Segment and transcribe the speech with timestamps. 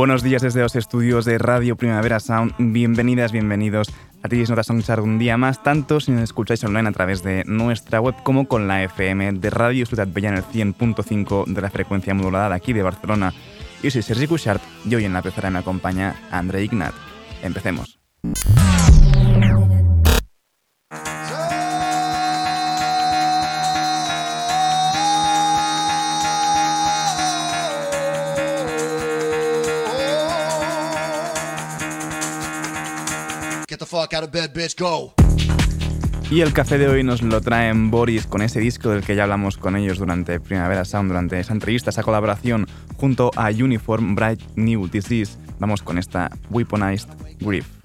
[0.00, 2.54] Buenos días desde los estudios de Radio Primavera Sound.
[2.56, 3.92] Bienvenidas, bienvenidos
[4.22, 7.44] a ti Notas Songchart un día más, tanto si nos escucháis online a través de
[7.44, 11.68] nuestra web como con la FM de Radio Ciudad Bella en el 100.5 de la
[11.68, 13.34] frecuencia modulada de aquí de Barcelona.
[13.82, 16.94] Yo soy Sergi Cushart y hoy en la pecera me acompaña André Ignat.
[17.42, 17.98] Empecemos.
[36.30, 39.24] Y el café de hoy nos lo traen Boris con ese disco del que ya
[39.24, 44.40] hablamos con ellos durante Primavera Sound, durante esa entrevista, esa colaboración junto a Uniform Bright
[44.54, 45.36] New Disease.
[45.58, 47.08] Vamos con esta Weaponized
[47.40, 47.79] Grief.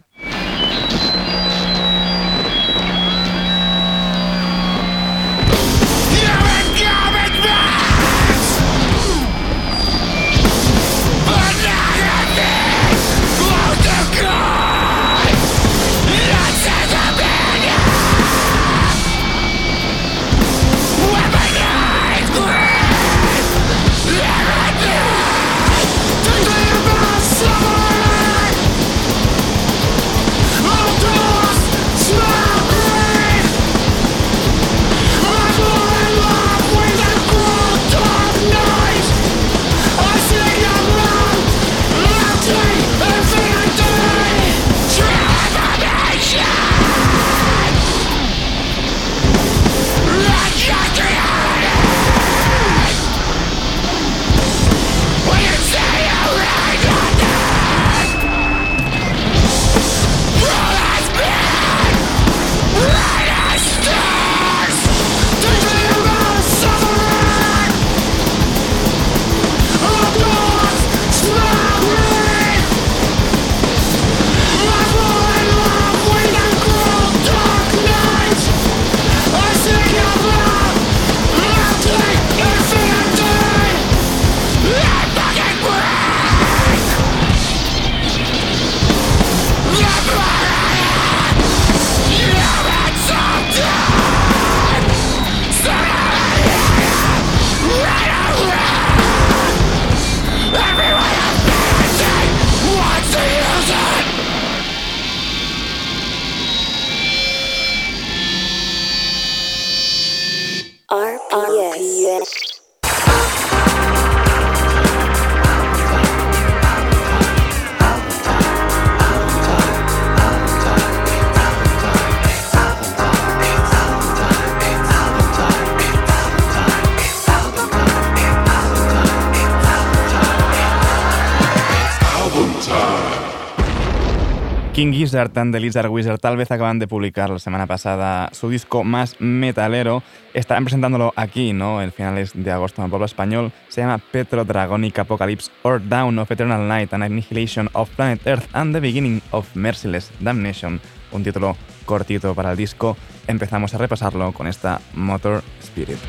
[134.75, 138.50] King Gizzard and the Lizard Wizard tal vez acaban de publicar la semana pasada su
[138.50, 140.03] disco más metalero.
[140.34, 141.81] Están presentándolo aquí, ¿no?
[141.81, 143.53] El finales de agosto en el pueblo español.
[143.69, 148.50] Se llama Petro Dragonic Apocalypse or Down of Eternal Night and Annihilation of Planet Earth
[148.52, 150.81] and the Beginning of Merciless Damnation.
[151.14, 152.97] Un título cortito para el disco.
[153.28, 155.99] Empezamos a repasarlo con esta Motor Spirit.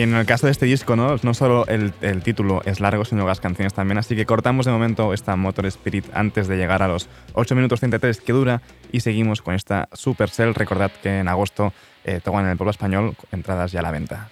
[0.00, 1.92] Y en el caso de este disco, no, no solo el,
[2.22, 3.98] título es largo, sino las canciones también.
[3.98, 7.80] Así que cortamos de momento esta Motor Spirit antes de llegar a los 8 minutos
[7.80, 8.62] 33 que dura
[8.92, 10.54] y seguimos con esta Supercell.
[10.54, 11.74] Recordad que en agosto
[12.04, 14.30] eh, tocan en el pueblo español, entradas ya a la venta.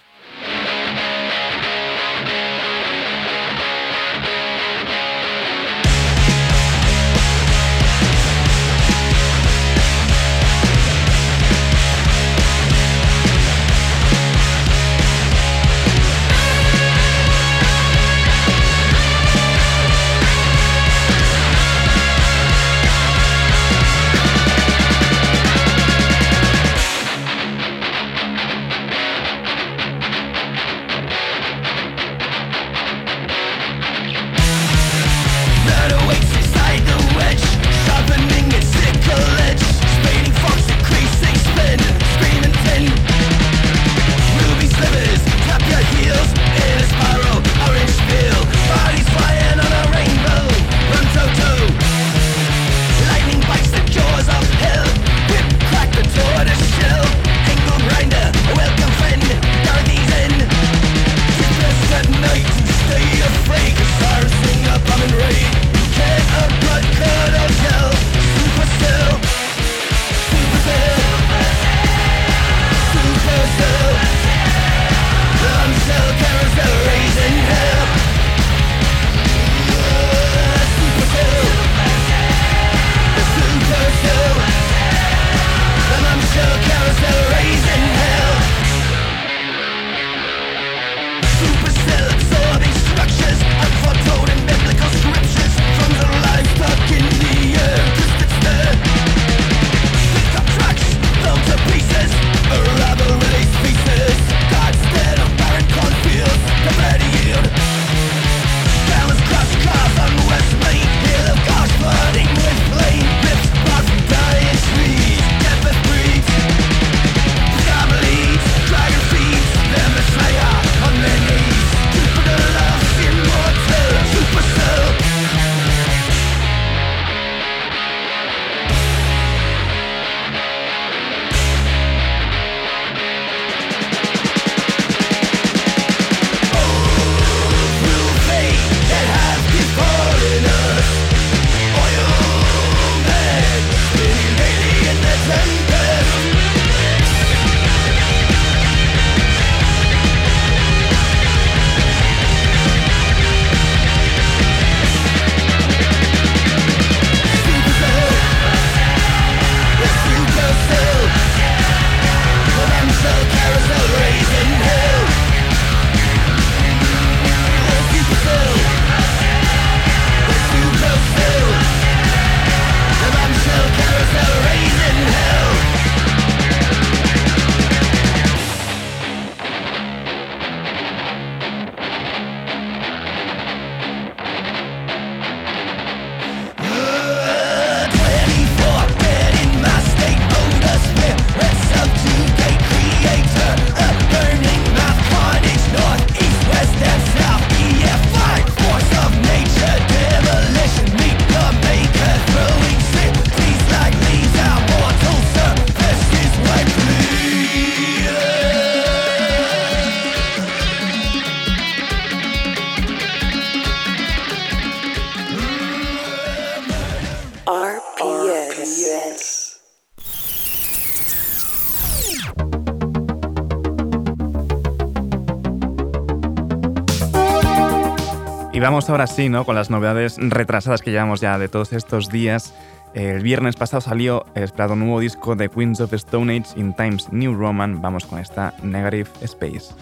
[228.87, 229.43] Ahora sí, ¿no?
[229.43, 232.53] Con las novedades retrasadas que llevamos ya de todos estos días.
[232.93, 237.11] El viernes pasado salió el esperado nuevo disco de Queens of Stone Age in Times
[237.11, 237.81] New Roman.
[237.81, 239.73] Vamos con esta Negative Space.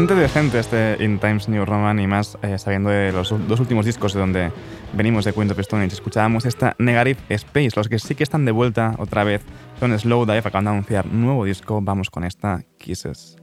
[0.00, 3.84] Bastante decente este In Times New Roman y más eh, sabiendo de los dos últimos
[3.84, 4.50] discos de donde
[4.94, 5.84] venimos de Queens of Stone.
[5.84, 7.72] Escuchábamos esta Negative Space.
[7.76, 9.42] Los que sí que están de vuelta otra vez
[9.78, 11.82] son Slowdive, acaban de anunciar nuevo disco.
[11.82, 13.36] Vamos con esta Kisses.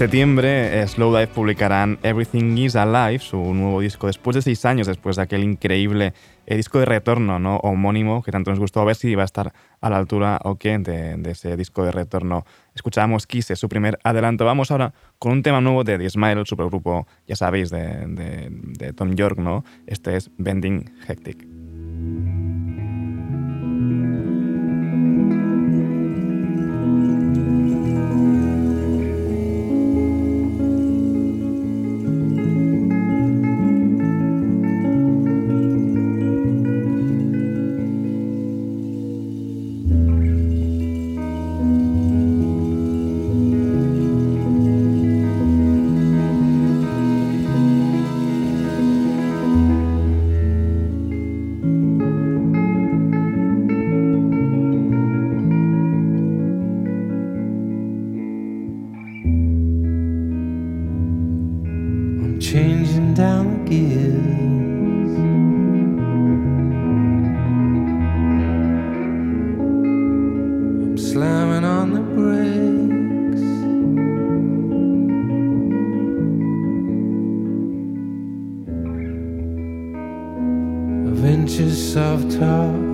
[0.00, 5.22] Septiembre, Slowdive publicarán Everything is Alive, su nuevo disco, después de seis años, después de
[5.22, 6.14] aquel increíble
[6.46, 7.58] eh, disco de retorno ¿no?
[7.58, 8.80] homónimo que tanto nos gustó.
[8.80, 11.92] A ver si va a estar a la altura o qué de, ese disco de
[11.92, 12.46] retorno.
[12.74, 14.46] Escuchábamos Kiss, su primer adelanto.
[14.46, 18.94] Vamos ahora con un tema nuevo de The Smile, el supergrupo, ya sabéis, de, de
[18.94, 19.36] Tom York.
[19.36, 19.66] ¿no?
[19.86, 21.46] Este es Bending Hectic.
[81.24, 82.89] inches of talk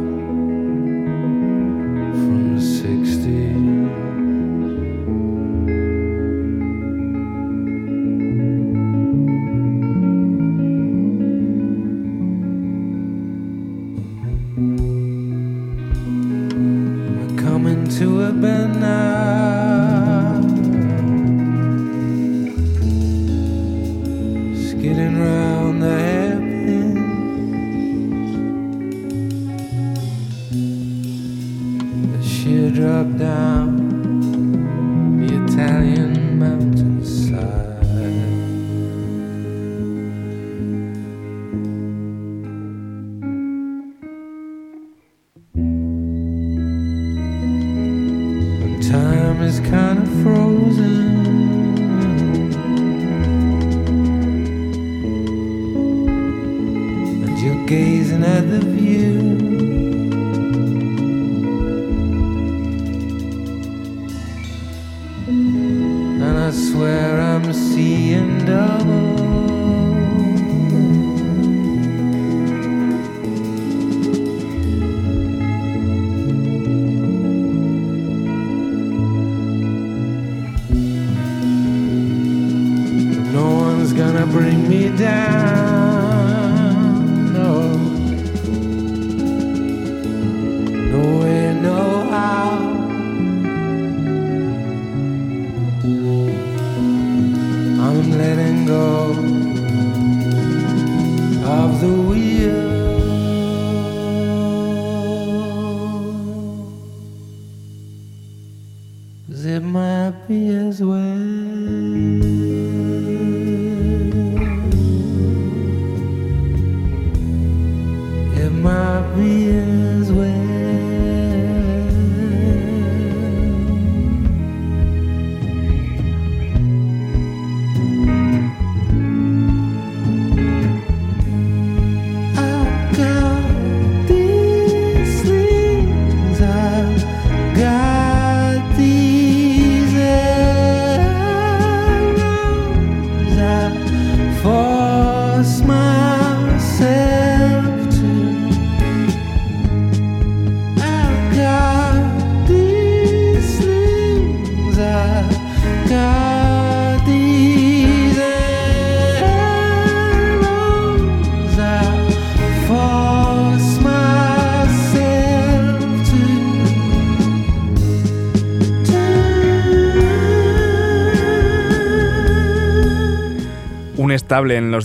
[109.77, 112.36] I'm happy as well.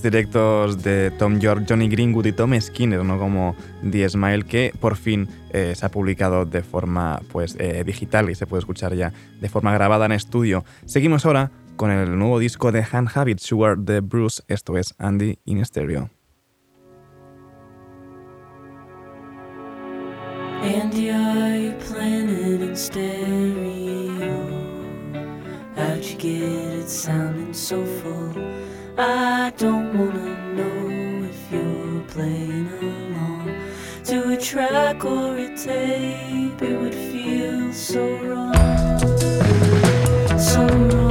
[0.01, 3.55] Directos de Tom York, Johnny Greenwood y Tom Skinner, no como
[3.89, 8.35] The Smile, que por fin eh, se ha publicado de forma pues, eh, digital y
[8.35, 10.63] se puede escuchar ya de forma grabada en estudio.
[10.85, 15.39] Seguimos ahora con el nuevo disco de Han Habit, Sugar de Bruce, esto es Andy
[15.45, 16.09] in Stereo.
[20.63, 21.71] Andy, are you
[22.61, 24.51] in stereo?
[26.01, 28.60] You get it sounding so full?
[29.03, 33.51] I don't wanna know if you're playing along
[34.05, 36.61] to a track or a tape.
[36.61, 38.99] It would feel so wrong,
[40.37, 41.10] so wrong.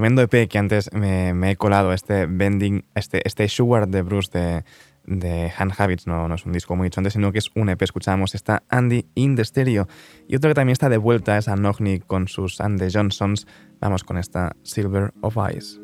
[0.00, 4.64] Tremendo EP que antes me, he colado, este Bending, este, este Sugar de Bruce de,
[5.04, 7.68] de Hand Habits, no, no es un disco muy hecho antes, sino que es un
[7.68, 7.82] EP.
[7.82, 9.88] Escuchamos esta Andy in the Stereo.
[10.26, 13.46] Y otro que también está de vuelta es a Nogni con sus And the Johnsons.
[13.78, 15.78] Vamos con esta Silver of Eyes.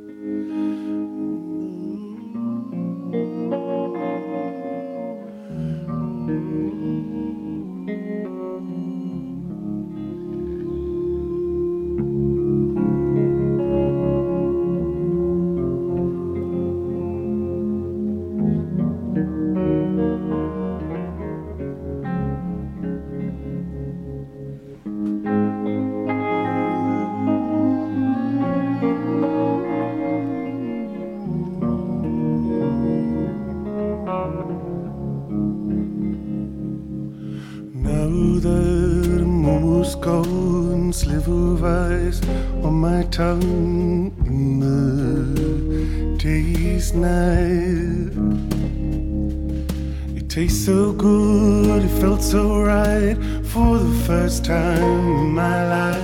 [50.36, 56.02] Tastes so good, it felt so right for the first time in my life.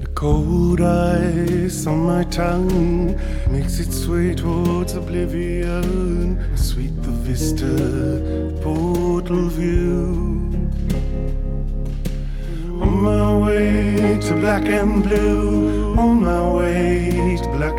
[0.00, 3.14] The cold ice on my tongue
[3.48, 6.56] makes its way towards oblivion.
[6.56, 10.32] Sweet the vista, portal view.
[12.82, 16.41] On my way to black and blue, on my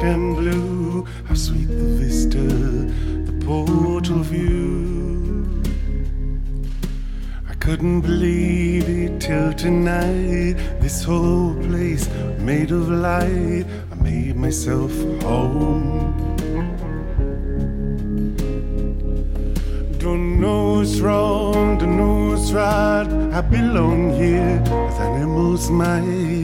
[0.04, 1.06] and blue.
[1.28, 5.62] How sweet the vista, the portal view.
[7.50, 10.56] I couldn't believe it till tonight.
[10.82, 13.66] This whole place made of light.
[13.92, 16.14] I made myself home.
[20.00, 23.08] Don't know what's wrong, don't know what's right.
[23.32, 26.43] I belong here as animals might.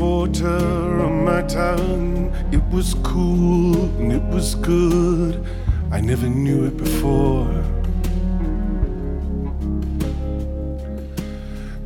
[0.00, 5.44] Water on my tongue, it was cool and it was good.
[5.92, 7.50] I never knew it before.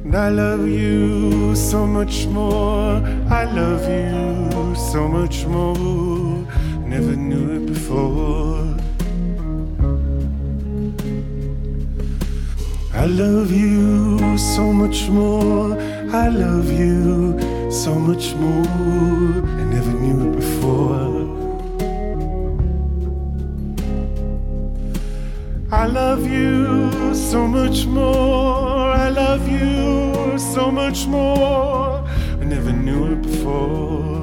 [0.05, 3.03] And I love you so much more.
[3.41, 6.47] I love you so much more.
[6.87, 8.77] Never knew it before.
[12.95, 15.77] I love you so much more.
[16.23, 19.43] I love you so much more.
[19.59, 21.11] I never knew it before.
[25.73, 28.93] I love you so much more.
[28.93, 32.07] I love you so much more.
[32.41, 34.23] I never knew it before.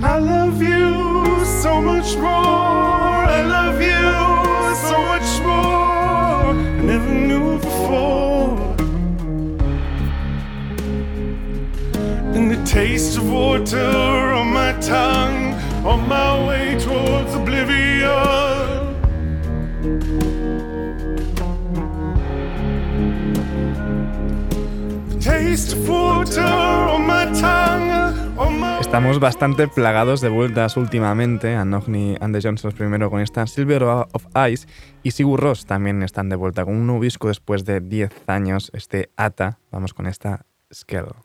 [0.00, 2.53] I love you so much more.
[13.58, 18.10] Water on my tongue on my way towards oblivion.
[25.20, 27.90] Taste of water on my tongue,
[28.36, 31.54] on my Estamos bastante plagados de vueltas últimamente.
[31.54, 34.66] Anogni and the Johnsons primero con esta Silver of Ice
[35.02, 38.70] y Sigur Ross también están de vuelta con un nuevo disco después de 10 años,
[38.74, 39.58] este Ata.
[39.70, 41.23] Vamos con esta Skell.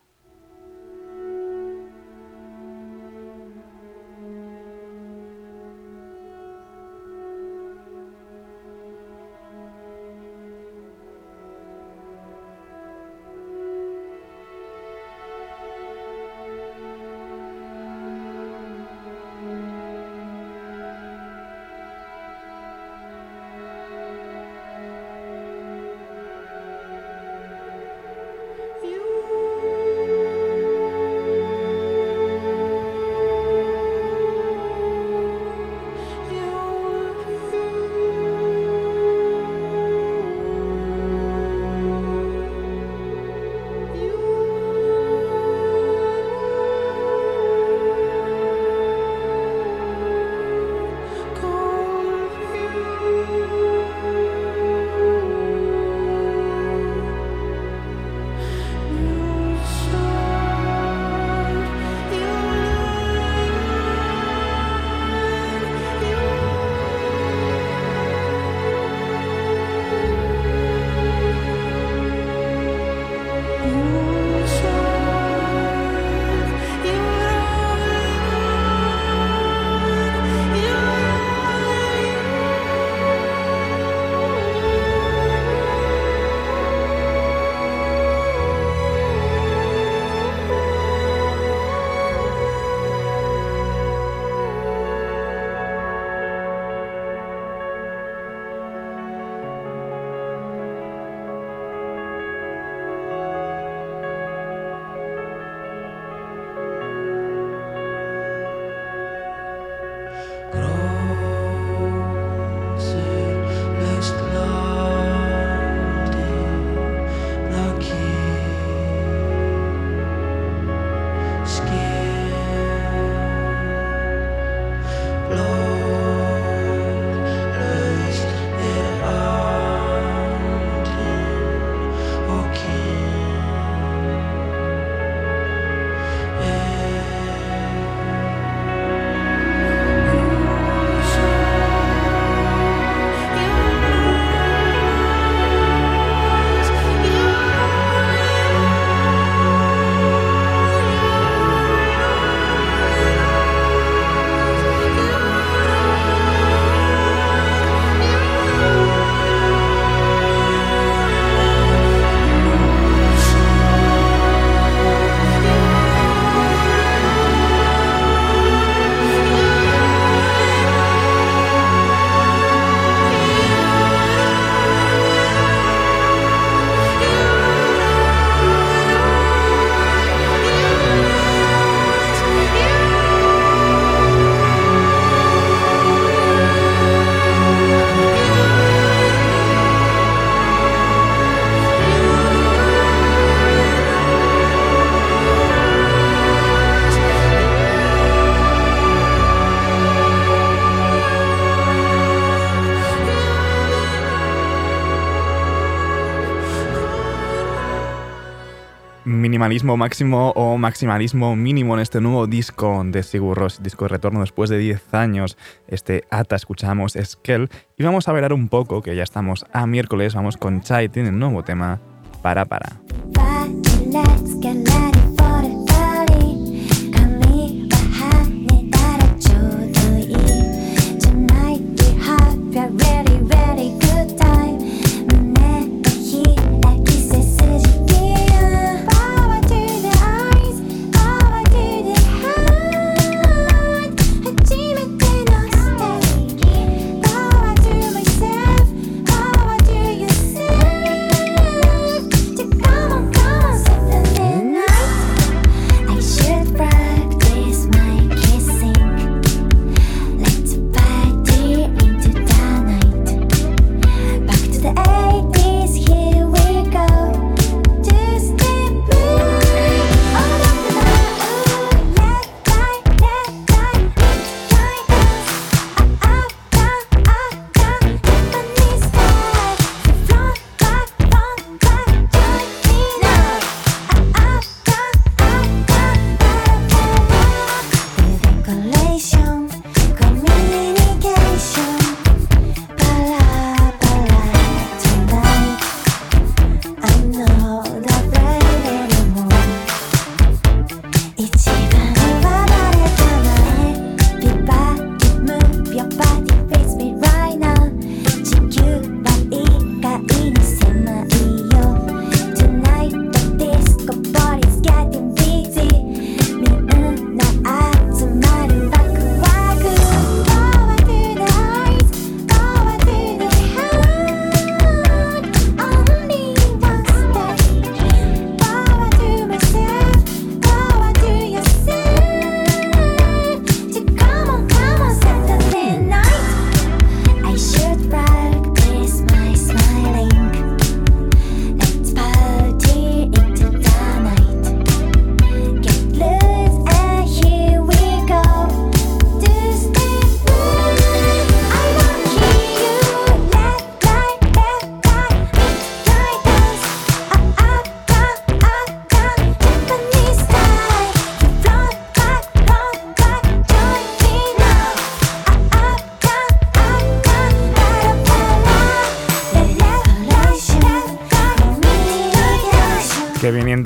[209.49, 214.19] Minimalismo máximo o maximalismo mínimo en este nuevo disco de Sigur Rós, disco de retorno
[214.19, 215.37] después de 10 años.
[215.67, 220.13] Este Ata escuchamos Skell y vamos a ver un poco, que ya estamos a miércoles,
[220.13, 221.79] vamos con Chai, tiene un nuevo tema,
[222.21, 222.79] Para Para.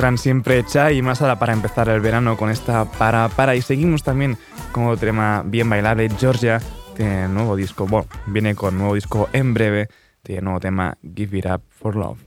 [0.03, 3.55] encuentran siempre hecha y más ahora para empezar el verano con esta para para.
[3.55, 4.37] Y seguimos también
[4.73, 6.59] con otro tema bien bailable, Georgia,
[6.93, 9.87] tiene nuevo disco, bueno, viene con nuevo disco en breve,
[10.21, 12.19] tiene nuevo tema Give It Up for Love.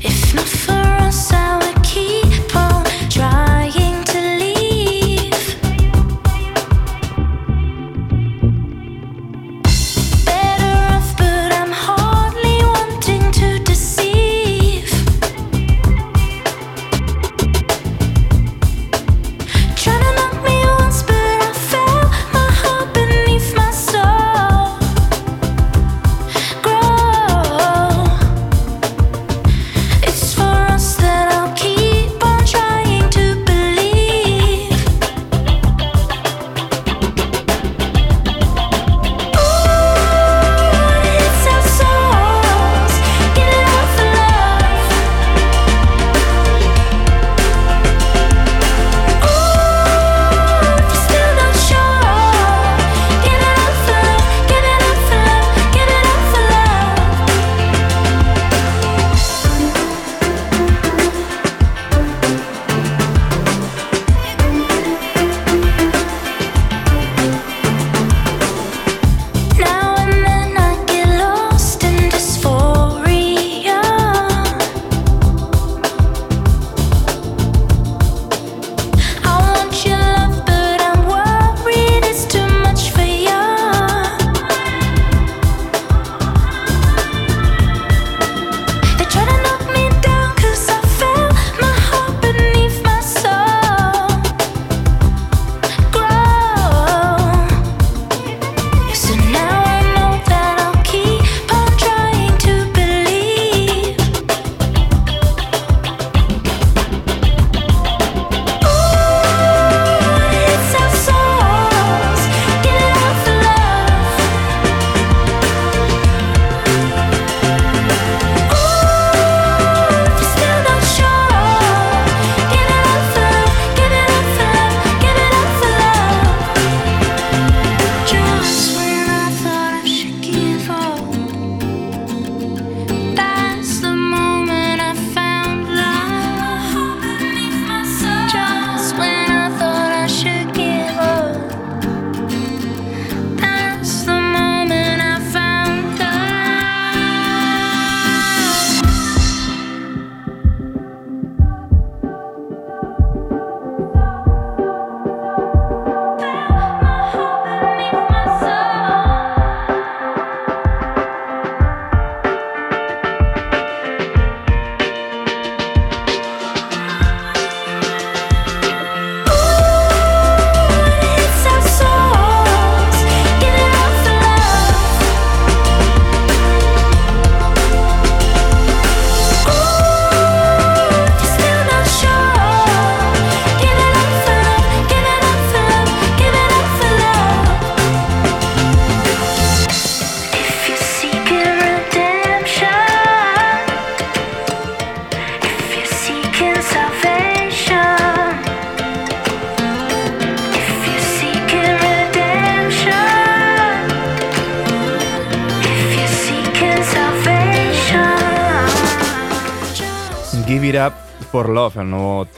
[0.00, 1.47] If not for us,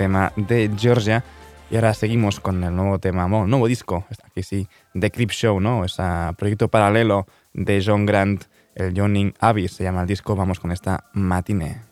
[0.00, 1.22] tema de Georgia.
[1.70, 4.66] Y ahora seguimos con el nuevo tema, nuevo disco, este aquí sí,
[4.98, 5.84] The Crip Show, ¿no?
[5.84, 6.02] Ese
[6.38, 8.44] proyecto paralelo de John Grant,
[8.74, 10.34] el Johnny Abyss se llama el disco.
[10.34, 11.89] Vamos con esta matinee.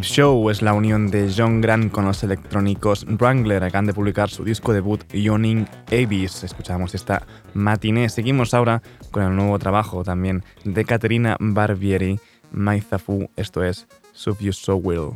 [0.00, 3.64] Show es la unión de John Grant con los electrónicos Wrangler.
[3.64, 6.44] Acaban de publicar su disco debut Yawning Abyss.
[6.44, 8.08] Escuchamos esta matiné.
[8.08, 12.20] Seguimos ahora con el nuevo trabajo también de Caterina Barbieri,
[12.52, 13.30] Maizafu.
[13.36, 15.10] Esto es Sub You So Will.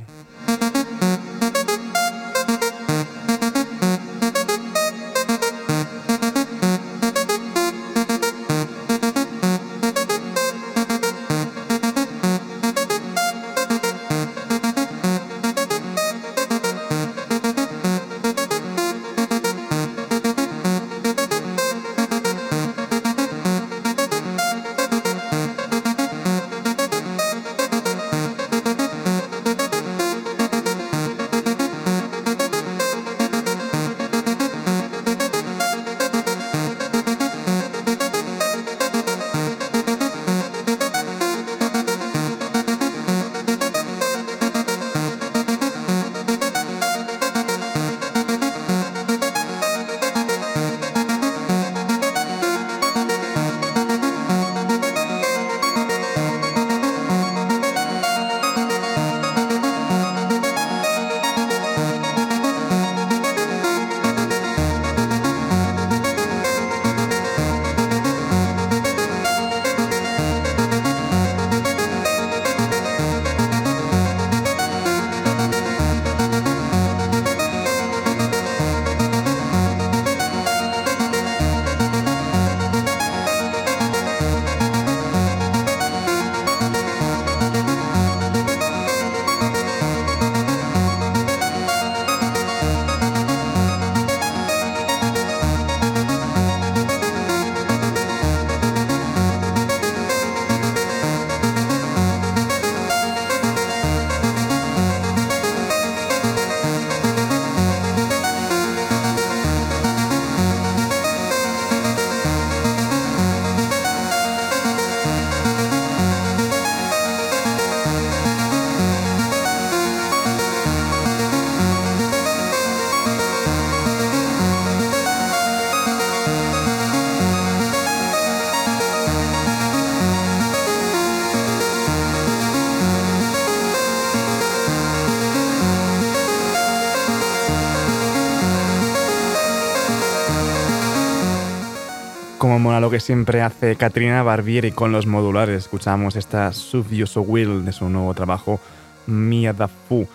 [142.52, 145.56] Como mola lo que siempre hace Katrina Barbieri con los modulares.
[145.56, 148.60] Escuchamos esta Subvioso Will de su nuevo trabajo
[149.06, 150.06] Mia da Fu.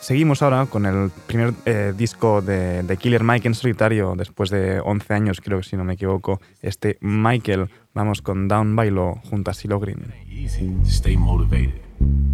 [0.00, 5.12] Seguimos ahora con el primer eh, disco de, Killer Mike en solitario, después de 11
[5.12, 6.40] años, creo que si no me equivoco.
[6.62, 10.14] Este Michael, vamos con Down Bailo junto a Silo Green.
[10.86, 11.78] Stay motivated.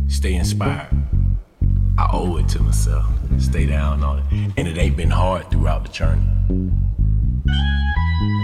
[0.09, 0.87] Stay inspired.
[1.99, 3.07] I owe it to myself.
[3.41, 4.53] Stay down on it.
[4.57, 6.23] And it ain't been hard throughout the journey.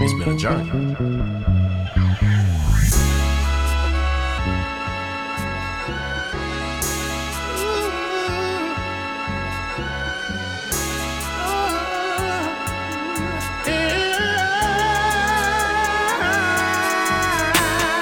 [0.05, 0.69] It's been a journey.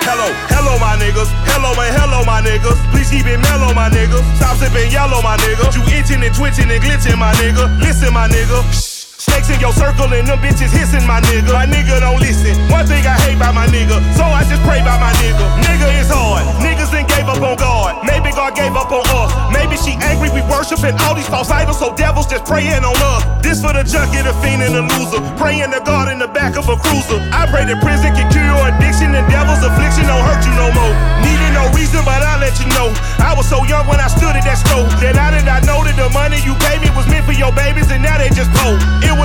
[0.02, 1.30] Hello, hello, my niggas.
[1.46, 2.74] Hello and hello, my niggas.
[2.90, 4.24] Please keep it mellow, my niggas.
[4.38, 5.72] Stop sipping yellow, my nigga.
[5.72, 7.78] You itching and twitching and glitching, my nigga.
[7.78, 8.91] Listen, my nigga.
[9.32, 11.56] Snakes in your circle and them bitches hissing, my nigga.
[11.56, 12.52] My nigga don't listen.
[12.68, 15.40] One thing I hate about my nigga, so I just pray about my nigga.
[15.64, 16.44] Nigga is hard.
[16.60, 18.04] Niggas then gave up on God.
[18.04, 19.32] Maybe God gave up on us.
[19.48, 23.24] Maybe she angry we worshiping all these false idols, so devils just praying on us.
[23.40, 25.24] This for the junkie, the fiend, and the loser.
[25.40, 27.16] Praying to God in the back of a cruiser.
[27.32, 30.68] I pray that prison can cure your addiction and devil's affliction don't hurt you no
[30.76, 30.92] more.
[31.24, 32.92] Needed no reason, but I'll let you know.
[33.16, 34.92] I was so young when I stood at that stove.
[35.00, 37.48] That I did not know that the money you paid me was meant for your
[37.56, 38.76] babies, and now they just cold.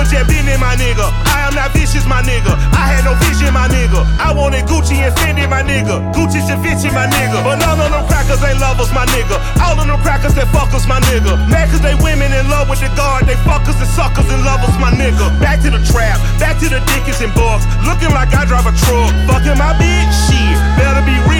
[0.08, 1.04] Just business, my nigga.
[1.28, 2.56] I am not vicious, my nigga.
[2.72, 4.00] I had no vision, my nigga.
[4.16, 6.00] I wanted Gucci and Fendi, my nigga.
[6.16, 7.44] Gucci and Vinci, my nigga.
[7.44, 9.36] But none of them crackers ain't lovers, my nigga.
[9.60, 11.36] All of them crackers that fuckers, my nigga.
[11.52, 13.28] Mad cause they women in love with the guard.
[13.28, 15.28] They fuckers and suckers and lovers, my nigga.
[15.44, 17.68] Back to the trap, back to the dickens and bucks.
[17.84, 19.12] Looking like I drive a truck.
[19.28, 20.56] Fucking my bitch, shit.
[20.80, 21.37] Better be rich.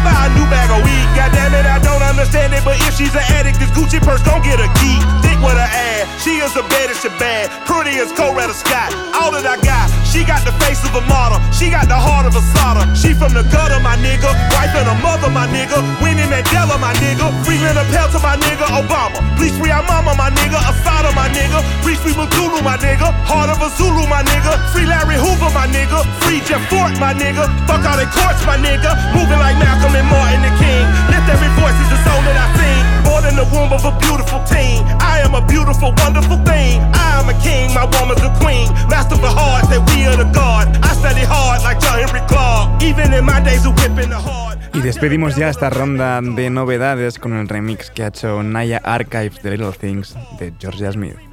[0.00, 1.04] She buy a new bag of weed.
[1.12, 2.64] God damn it, I don't understand it.
[2.64, 4.96] But if she's an addict, this Gucci purse gon' get a key.
[5.20, 6.08] Thick with her ass.
[6.24, 7.52] She is the baddest shit bad.
[7.68, 8.96] Pretty as Coretta Scott.
[9.20, 9.92] All that I got.
[10.10, 11.38] She got the face of a model.
[11.54, 12.82] She got the heart of a solder.
[12.98, 14.26] She from the gutter, my nigga.
[14.58, 15.78] Wife and a mother, my nigga.
[16.02, 17.30] Winnie Mandela, my nigga.
[17.46, 18.66] Free Linda Pelter, my nigga.
[18.74, 19.22] Obama.
[19.38, 20.58] Please free our mama, my nigga.
[20.58, 21.62] Asada, my nigga.
[21.86, 23.14] Free free Zulu, my nigga.
[23.22, 24.58] Heart of a Zulu, my nigga.
[24.74, 26.02] Free Larry Hoover, my nigga.
[26.26, 27.46] Free Jeff Fort, my nigga.
[27.70, 28.90] Fuck all the courts, my nigga.
[29.14, 30.90] Moving like Malcolm and Martin the King.
[31.14, 32.89] Lift every voice is the soul that I sing.
[33.20, 34.80] Born in the womb of a beautiful teen.
[34.98, 36.80] I am a beautiful, wonderful thing.
[36.94, 38.72] I am a king, my woman's a queen.
[38.88, 40.68] Master of the heart, that we are the God.
[40.82, 42.82] I study hard like John Henry Clark.
[42.82, 44.58] Even in my days of whipping the heart.
[44.72, 49.42] Y despedimos ya esta ronda de novedades con el remix que ha hecho Naya Archives
[49.42, 51.29] de Little Things de Georgia Smith.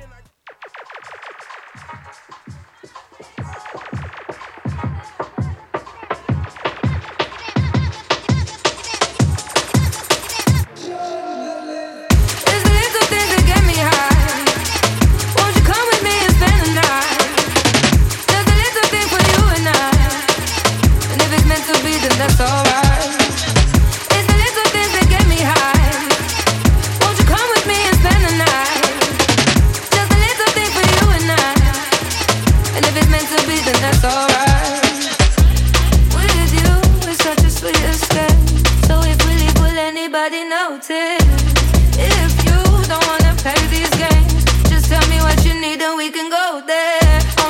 [44.69, 45.97] Just a little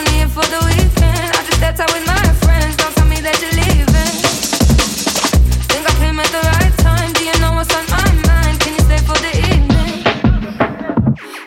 [0.08, 3.38] thing for the weekend I just that time with my friends don't tell me that
[3.42, 3.66] you and
[5.74, 5.98] I.
[5.98, 9.02] Came at the right time do you know what's on my mind can it stay
[9.02, 10.06] for the evening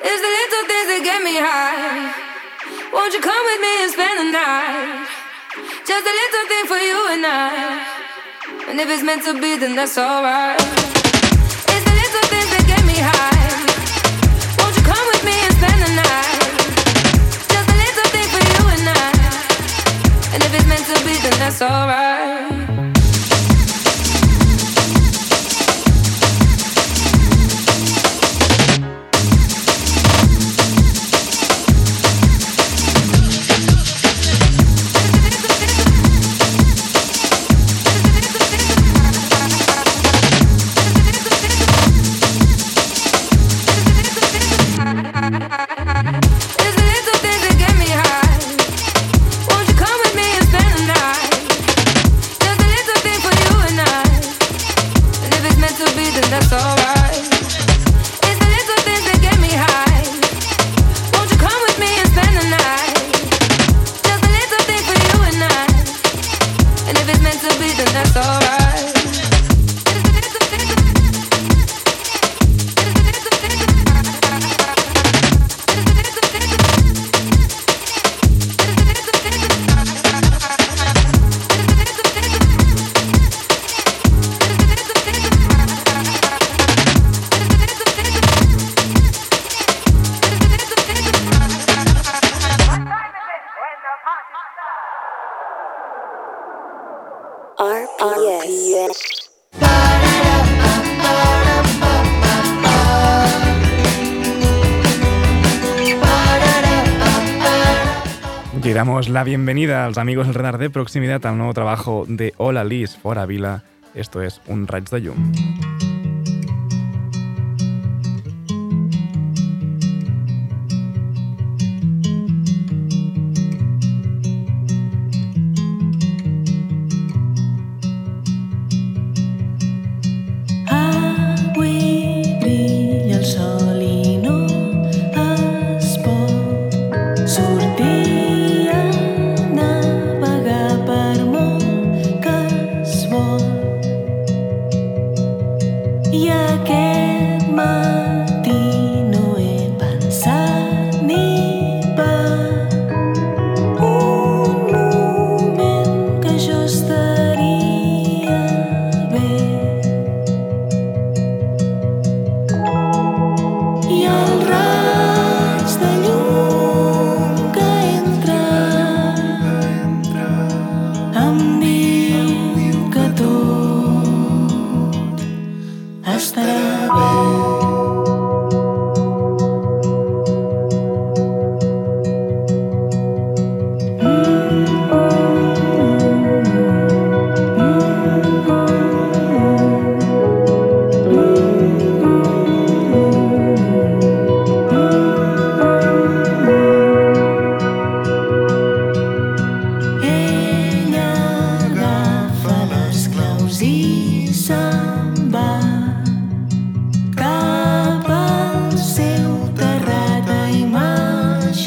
[0.03, 2.13] Es de hecho desde que me high
[2.93, 5.09] want you come with me and spend the night?
[5.87, 7.87] Just a little thing for you and I.
[8.69, 10.80] and if it's meant to be, then that's alright.
[21.63, 22.40] Alright.
[97.61, 99.29] RPS.
[108.73, 112.65] Damos la bienvenida a los amigos del radar de proximidad al nuevo trabajo de Hola
[112.65, 113.63] Liz Fora Vila.
[113.95, 115.70] Esto es un Raig de Llum.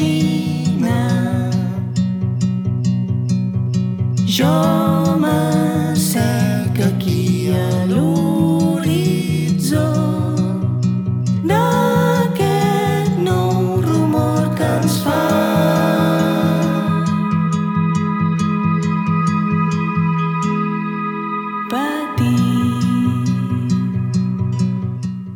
[0.00, 1.50] Imaginar.
[4.26, 9.86] Jo m'assec aquí a l'horitzó.
[11.44, 15.20] D'aquest nou rumor que ens fa.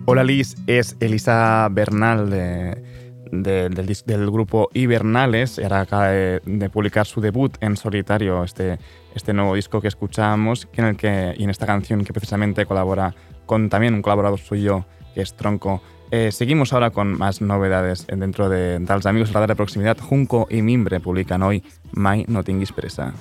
[0.07, 0.57] Hola Liz.
[0.67, 2.83] Es Elisa Bernal de-
[3.31, 5.59] de- del, grupo Hibernales.
[5.59, 8.79] acaba de, publicar su debut en solitario, este,
[9.15, 13.15] este nuevo disco que escuchamos en el que, y en esta canción que precisamente colabora
[13.47, 15.83] con también un colaborador suyo que es Tronco.
[16.11, 19.99] Eh, seguimos ahora con más novedades dentro de, de los amigos Radar de Proximidad.
[19.99, 21.63] Junco y Mimbre publican hoy
[21.93, 23.13] Mai no tinguis pressa.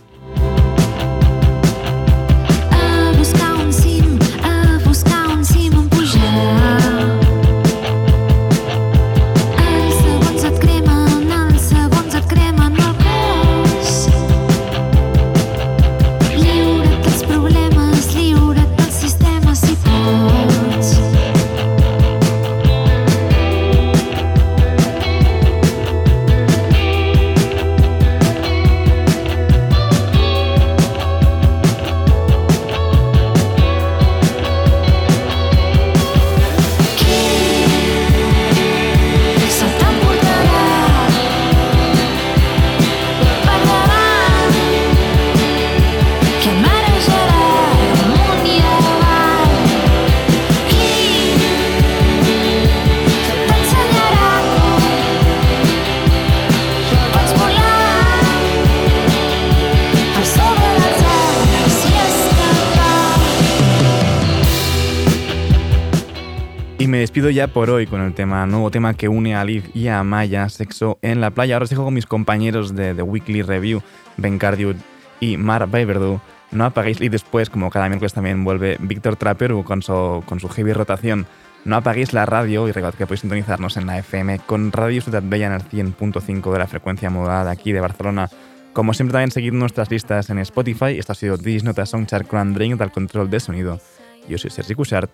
[66.80, 69.72] Y me despido ya por hoy con el tema, nuevo tema que une a Liv
[69.74, 71.56] y a Maya, Sexo en la playa.
[71.56, 73.82] Ahora os dejo con mis compañeros de The Weekly Review,
[74.18, 74.76] Ben Cardiu
[75.20, 76.22] y Mar Beverdu.
[76.52, 81.26] No apaguéis, y después, como cada miércoles también vuelve Víctor Traperu con su, heavy rotación.
[81.66, 85.24] No apaguéis la radio y recordad que podéis sintonizarnos en la FM con Radio Ciudad
[85.26, 88.30] Bella en el 100.5 de la frecuencia modulada aquí de Barcelona.
[88.74, 91.00] Como siempre también seguid nuestras listas en Spotify.
[91.00, 93.82] Esto ha sido This Nota Soundchart con Andrein del control de sonido.
[94.30, 95.10] Yo soy Sergi Cushart.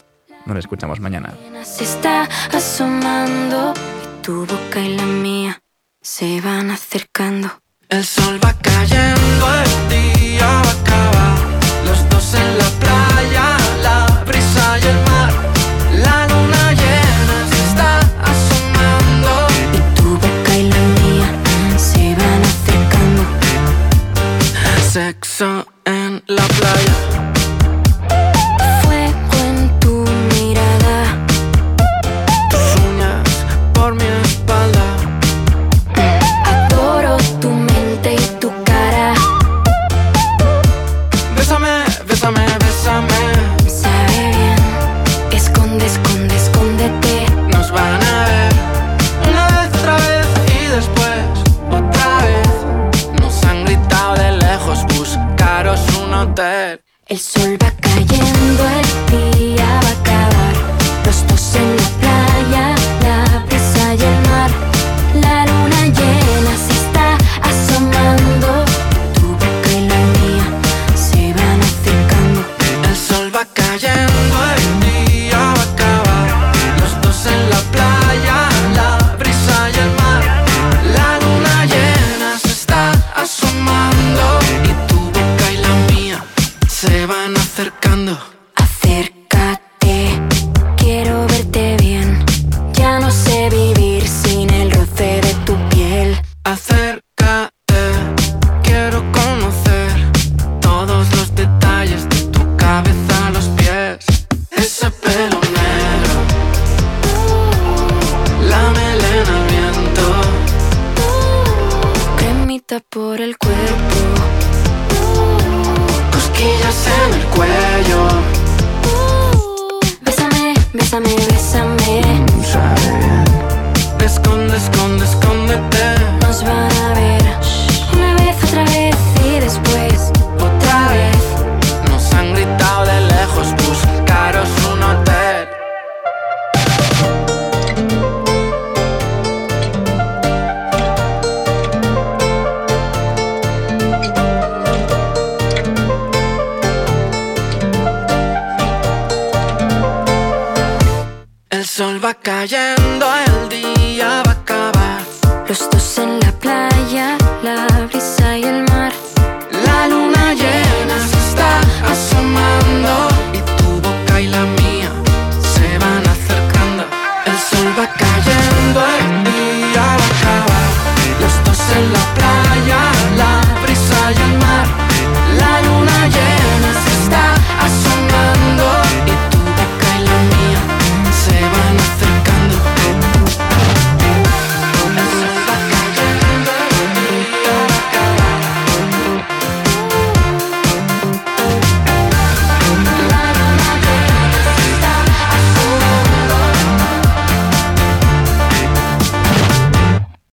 [0.45, 1.33] Nos escuchamos mañana.
[1.63, 3.73] se está asomando
[4.03, 5.61] y tu boca y la mía
[6.01, 7.49] se van acercando.
[7.87, 11.39] El sol va cayendo, el día va a acabar.
[11.85, 15.33] Los dos en la playa, la brisa y el mar.
[16.05, 17.99] La luna llena se está
[18.31, 19.47] asomando.
[19.77, 21.29] Y tu boca y la mía
[21.77, 23.23] se van acercando.
[24.91, 27.12] Sexo en la playa.
[57.13, 60.55] El sol va cayendo, el día va a acabar,
[61.05, 62.02] los dos en la